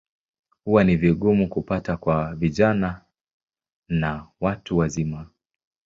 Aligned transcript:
Huwa 0.65 0.83
ni 0.83 0.95
vigumu 0.95 1.49
kupata 1.49 1.97
kwa 1.97 2.35
vijana 2.35 3.01
na 3.89 4.27
watu 4.39 4.77
wazima. 4.77 5.29